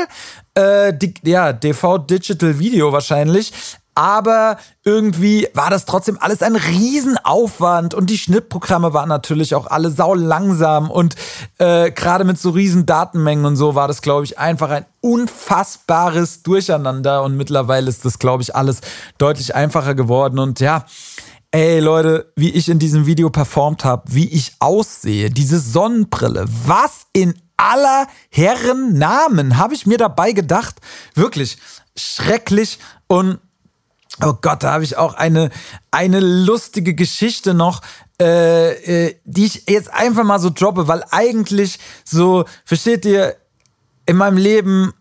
[0.56, 3.52] äh, ja, DV Digital Video wahrscheinlich
[3.94, 9.90] aber irgendwie war das trotzdem alles ein Riesenaufwand und die Schnittprogramme waren natürlich auch alle
[9.90, 11.14] sau langsam und
[11.58, 16.42] äh, gerade mit so riesen Datenmengen und so war das, glaube ich, einfach ein unfassbares
[16.42, 18.80] Durcheinander und mittlerweile ist das, glaube ich, alles
[19.18, 20.84] deutlich einfacher geworden und ja,
[21.52, 27.06] Ey Leute, wie ich in diesem Video performt habe, wie ich aussehe, diese Sonnenbrille, was
[27.12, 30.74] in aller Herren Namen habe ich mir dabei gedacht?
[31.14, 31.58] Wirklich
[31.96, 33.38] schrecklich und
[34.22, 35.50] Oh Gott, da habe ich auch eine,
[35.90, 37.80] eine lustige Geschichte noch,
[38.20, 43.34] äh, äh, die ich jetzt einfach mal so droppe, weil eigentlich so, versteht ihr,
[44.06, 44.92] in meinem Leben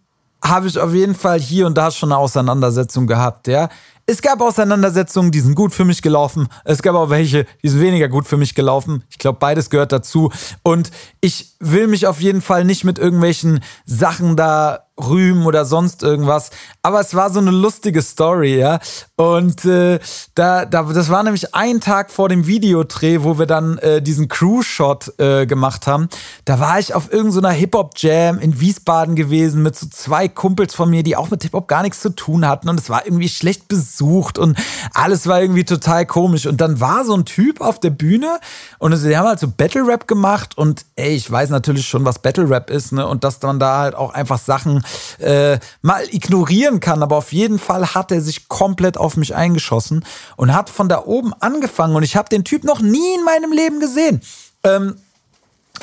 [0.43, 3.69] habe ich auf jeden Fall hier und da schon eine Auseinandersetzung gehabt, ja.
[4.05, 6.49] Es gab Auseinandersetzungen, die sind gut für mich gelaufen.
[6.65, 9.05] Es gab auch welche, die sind weniger gut für mich gelaufen.
[9.09, 10.29] Ich glaube, beides gehört dazu.
[10.61, 16.03] Und ich will mich auf jeden Fall nicht mit irgendwelchen Sachen da rühmen oder sonst
[16.03, 16.51] irgendwas.
[16.83, 18.79] Aber es war so eine lustige Story, ja.
[19.15, 19.99] Und äh,
[20.35, 24.27] da, da, das war nämlich ein Tag vor dem Videodreh, wo wir dann äh, diesen
[24.27, 26.09] Crew-Shot äh, gemacht haben.
[26.45, 30.89] Da war ich auf irgendeiner so Hip-Hop-Jam in Wiesbaden gewesen mit so zwei Kumpels von
[30.89, 32.69] mir, die auch mit Hip-Hop gar nichts zu tun hatten.
[32.69, 34.57] Und es war irgendwie schlecht besucht und
[34.93, 36.45] alles war irgendwie total komisch.
[36.45, 38.39] Und dann war so ein Typ auf der Bühne
[38.77, 40.55] und sie haben halt so Battle-Rap gemacht.
[40.55, 43.07] Und ey, ich weiß natürlich schon, was Battle-Rap ist, ne?
[43.07, 44.82] Und dass man da halt auch einfach Sachen
[45.19, 47.03] äh, mal ignorieren kann.
[47.03, 51.03] Aber auf jeden Fall hat er sich komplett auf mich eingeschossen und hat von da
[51.05, 51.95] oben angefangen.
[51.95, 54.21] Und ich habe den Typ noch nie in meinem Leben gesehen.
[54.63, 54.95] Ähm,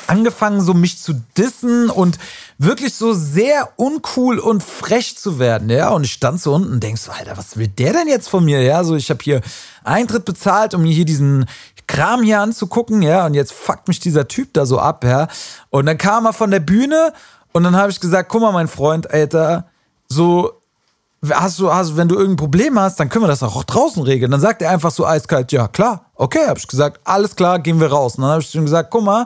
[0.07, 2.17] angefangen, so mich zu dissen und
[2.57, 5.89] wirklich so sehr uncool und frech zu werden, ja.
[5.89, 8.43] Und ich stand so unten und denk so, Alter, was will der denn jetzt von
[8.43, 8.61] mir?
[8.61, 9.41] Ja, so ich habe hier
[9.83, 11.45] Eintritt bezahlt, um mir hier diesen
[11.87, 13.25] Kram hier anzugucken, ja.
[13.25, 15.27] Und jetzt fuckt mich dieser Typ da so ab, ja.
[15.69, 17.13] Und dann kam er von der Bühne
[17.53, 19.65] und dann habe ich gesagt, guck mal, mein Freund, Alter,
[20.07, 20.51] so,
[21.29, 24.31] hast du, hast, wenn du irgendein Problem hast, dann können wir das auch draußen regeln.
[24.31, 27.79] Dann sagt er einfach so eiskalt, ja klar, okay, habe ich gesagt, alles klar, gehen
[27.79, 28.15] wir raus.
[28.15, 29.25] Und dann habe ich ihm gesagt, guck mal,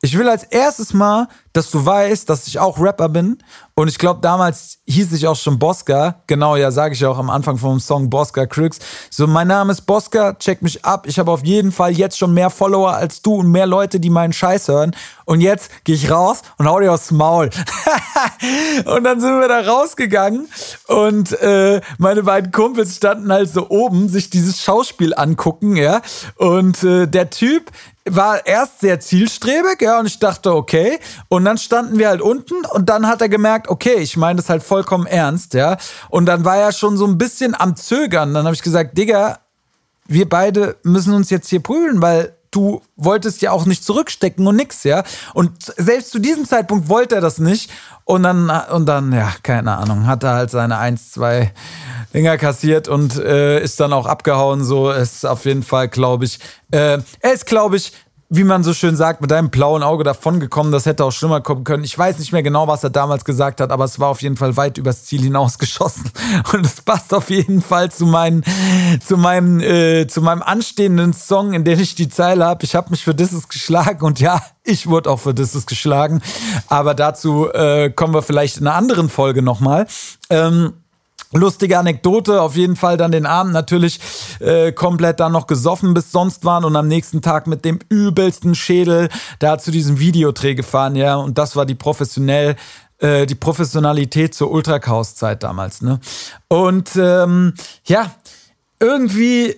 [0.00, 3.38] ich will als erstes mal, dass du weißt, dass ich auch Rapper bin.
[3.74, 6.22] Und ich glaube, damals hieß ich auch schon Bosca.
[6.28, 8.78] Genau, ja, sage ich auch am Anfang vom Song Bosca Crooks.
[9.10, 11.06] So, mein Name ist Bosca, check mich ab.
[11.08, 14.10] Ich habe auf jeden Fall jetzt schon mehr Follower als du und mehr Leute, die
[14.10, 14.94] meinen Scheiß hören.
[15.24, 17.50] Und jetzt gehe ich raus und hau dir aufs Maul.
[18.84, 20.48] und dann sind wir da rausgegangen
[20.86, 26.02] und äh, meine beiden Kumpels standen halt so oben, sich dieses Schauspiel angucken, ja.
[26.36, 27.72] Und äh, der Typ
[28.14, 30.98] war erst sehr zielstrebig, ja, und ich dachte, okay.
[31.28, 34.48] Und dann standen wir halt unten und dann hat er gemerkt, okay, ich meine das
[34.48, 35.76] halt vollkommen ernst, ja.
[36.08, 38.34] Und dann war er schon so ein bisschen am Zögern.
[38.34, 39.38] Dann habe ich gesagt, Digga,
[40.06, 44.56] wir beide müssen uns jetzt hier prügeln, weil du wolltest ja auch nicht zurückstecken und
[44.56, 45.04] nix, ja.
[45.34, 47.70] Und selbst zu diesem Zeitpunkt wollte er das nicht.
[48.04, 51.52] Und dann, und dann, ja, keine Ahnung, hat er halt seine eins, zwei
[52.14, 54.64] Dinger kassiert und äh, ist dann auch abgehauen.
[54.64, 56.38] So ist auf jeden Fall, glaube ich.
[56.70, 57.92] Äh, er ist, glaube ich,
[58.30, 60.70] wie man so schön sagt, mit deinem blauen Auge davongekommen.
[60.70, 61.82] Das hätte auch schlimmer kommen können.
[61.84, 64.36] Ich weiß nicht mehr genau, was er damals gesagt hat, aber es war auf jeden
[64.36, 66.10] Fall weit übers Ziel hinausgeschossen.
[66.52, 68.44] Und es passt auf jeden Fall zu, meinen,
[69.04, 72.64] zu, meinem, äh, zu meinem anstehenden Song, in dem ich die Zeile habe.
[72.64, 76.20] Ich habe mich für Disses geschlagen und ja, ich wurde auch für Disses geschlagen.
[76.66, 79.86] Aber dazu äh, kommen wir vielleicht in einer anderen Folge nochmal.
[80.28, 80.74] Ähm,
[81.32, 84.00] Lustige Anekdote, auf jeden Fall dann den Abend natürlich
[84.40, 88.54] äh, komplett dann noch gesoffen bis sonst waren und am nächsten Tag mit dem übelsten
[88.54, 92.56] Schädel da zu diesem Videodreh gefahren, ja, und das war die professionell
[93.00, 96.00] äh, die Professionalität zur Ultrachaos-Zeit damals, ne?
[96.48, 97.54] Und ähm,
[97.84, 98.10] ja,
[98.80, 99.54] irgendwie,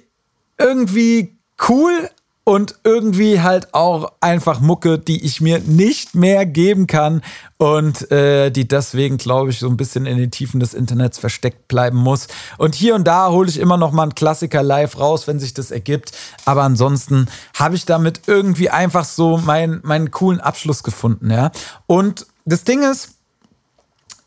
[0.58, 2.10] irgendwie cool,
[2.50, 7.22] und irgendwie halt auch einfach Mucke, die ich mir nicht mehr geben kann
[7.58, 11.68] und äh, die deswegen, glaube ich, so ein bisschen in den Tiefen des Internets versteckt
[11.68, 12.26] bleiben muss.
[12.58, 15.54] Und hier und da hole ich immer noch mal einen Klassiker live raus, wenn sich
[15.54, 16.10] das ergibt.
[16.44, 21.52] Aber ansonsten habe ich damit irgendwie einfach so meinen, meinen coolen Abschluss gefunden, ja.
[21.86, 23.10] Und das Ding ist,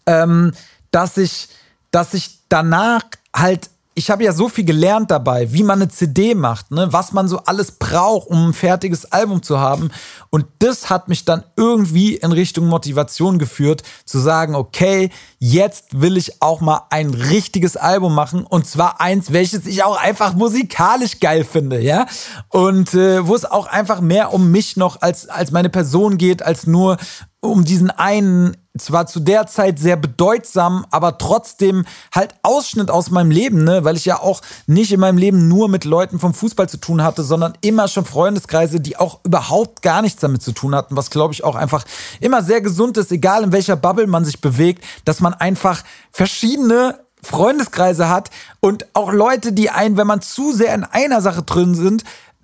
[0.05, 0.53] ähm,
[0.91, 1.49] dass ich,
[1.91, 3.03] dass ich danach
[3.35, 6.87] halt ich habe ja so viel gelernt dabei, wie man eine CD macht, ne?
[6.91, 9.91] was man so alles braucht, um ein fertiges Album zu haben.
[10.29, 16.17] Und das hat mich dann irgendwie in Richtung Motivation geführt, zu sagen, okay, jetzt will
[16.17, 18.45] ich auch mal ein richtiges Album machen.
[18.45, 22.07] Und zwar eins, welches ich auch einfach musikalisch geil finde, ja.
[22.49, 26.41] Und äh, wo es auch einfach mehr um mich noch als, als meine Person geht,
[26.41, 26.97] als nur
[27.41, 33.29] um diesen einen zwar zu der Zeit sehr bedeutsam, aber trotzdem halt Ausschnitt aus meinem
[33.29, 36.67] Leben, ne, weil ich ja auch nicht in meinem Leben nur mit Leuten vom Fußball
[36.67, 40.73] zu tun hatte, sondern immer schon Freundeskreise, die auch überhaupt gar nichts damit zu tun
[40.73, 41.85] hatten, was glaube ich auch einfach
[42.19, 46.99] immer sehr gesund ist, egal in welcher Bubble man sich bewegt, dass man einfach verschiedene
[47.21, 51.75] Freundeskreise hat und auch Leute, die einen, wenn man zu sehr in einer Sache drin
[51.75, 52.03] sind,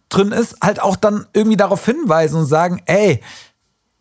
[0.10, 3.22] drin ist, halt auch dann irgendwie darauf hinweisen und sagen, ey,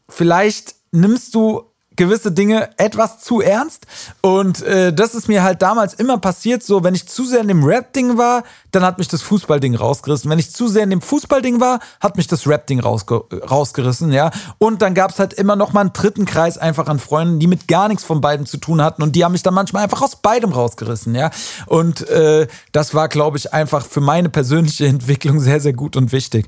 [0.08, 1.67] vielleicht nimmst du
[1.98, 3.86] gewisse Dinge etwas zu ernst.
[4.22, 7.48] Und äh, das ist mir halt damals immer passiert, so wenn ich zu sehr in
[7.48, 10.30] dem Rap-Ding war, dann hat mich das Fußball-Ding rausgerissen.
[10.30, 14.30] Wenn ich zu sehr in dem Fußball-Ding war, hat mich das Rap-Ding rausge rausgerissen, ja.
[14.58, 17.46] Und dann gab es halt immer noch mal einen dritten Kreis einfach an Freunden, die
[17.46, 19.02] mit gar nichts von beiden zu tun hatten.
[19.02, 21.30] Und die haben mich dann manchmal einfach aus beidem rausgerissen, ja.
[21.66, 26.12] Und äh, das war, glaube ich, einfach für meine persönliche Entwicklung sehr, sehr gut und
[26.12, 26.46] wichtig.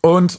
[0.00, 0.38] Und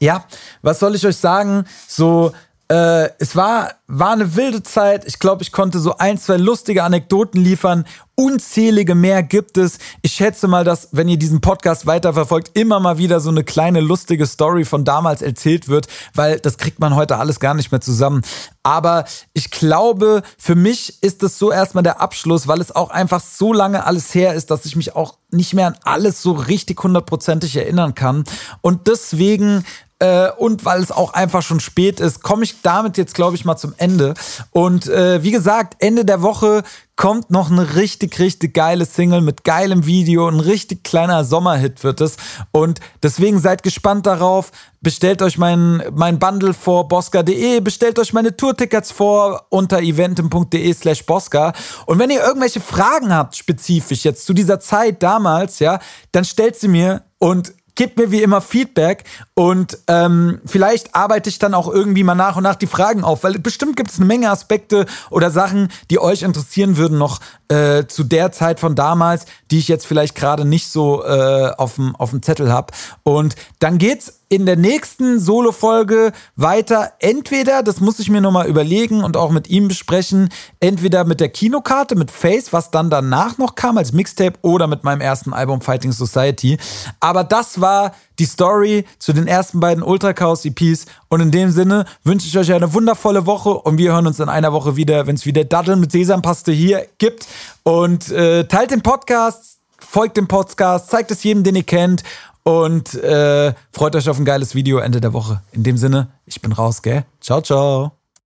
[0.00, 0.24] ja,
[0.62, 1.64] was soll ich euch sagen?
[1.86, 2.32] So,
[2.70, 5.04] äh, es war, war eine wilde Zeit.
[5.04, 7.84] Ich glaube, ich konnte so ein, zwei lustige Anekdoten liefern.
[8.14, 9.78] Unzählige mehr gibt es.
[10.02, 13.80] Ich schätze mal, dass, wenn ihr diesen Podcast weiterverfolgt, immer mal wieder so eine kleine
[13.80, 17.80] lustige Story von damals erzählt wird, weil das kriegt man heute alles gar nicht mehr
[17.80, 18.22] zusammen.
[18.62, 23.20] Aber ich glaube, für mich ist das so erstmal der Abschluss, weil es auch einfach
[23.20, 26.80] so lange alles her ist, dass ich mich auch nicht mehr an alles so richtig
[26.80, 28.22] hundertprozentig erinnern kann.
[28.60, 29.64] Und deswegen
[30.00, 33.44] äh, und weil es auch einfach schon spät ist, komme ich damit jetzt, glaube ich,
[33.44, 34.14] mal zum Ende.
[34.50, 36.62] Und äh, wie gesagt, Ende der Woche
[36.96, 40.26] kommt noch eine richtig, richtig geile Single mit geilem Video.
[40.28, 42.16] Ein richtig kleiner Sommerhit wird es.
[42.50, 44.52] Und deswegen seid gespannt darauf.
[44.80, 51.04] Bestellt euch mein, mein Bundle vor bosca.de, bestellt euch meine Tourtickets vor unter eventim.de slash
[51.04, 51.52] bosca.
[51.84, 55.78] Und wenn ihr irgendwelche Fragen habt, spezifisch jetzt zu dieser Zeit damals, ja,
[56.12, 61.38] dann stellt sie mir und gebt mir wie immer Feedback und ähm, vielleicht arbeite ich
[61.38, 64.04] dann auch irgendwie mal nach und nach die Fragen auf, weil bestimmt gibt es eine
[64.04, 69.24] Menge Aspekte oder Sachen, die euch interessieren würden noch äh, zu der Zeit von damals,
[69.50, 72.74] die ich jetzt vielleicht gerade nicht so äh, auf dem Zettel habe.
[73.02, 76.92] Und dann geht's in der nächsten Solo-Folge weiter.
[77.00, 80.28] Entweder, das muss ich mir nochmal überlegen und auch mit ihm besprechen,
[80.60, 84.84] entweder mit der Kinokarte, mit Face, was dann danach noch kam als Mixtape, oder mit
[84.84, 86.58] meinem ersten Album Fighting Society.
[87.00, 90.86] Aber das war die Story zu den ersten beiden Ultra Chaos EPs.
[91.08, 94.28] Und in dem Sinne wünsche ich euch eine wundervolle Woche und wir hören uns in
[94.28, 97.26] einer Woche wieder, wenn es wieder Datteln mit Sesampaste hier gibt.
[97.64, 102.04] Und äh, teilt den Podcast, folgt dem Podcast, zeigt es jedem, den ihr kennt
[102.42, 105.42] und äh, freut euch auf ein geiles Video Ende der Woche.
[105.52, 107.04] In dem Sinne, ich bin raus, gell?
[107.20, 107.99] Ciao, ciao.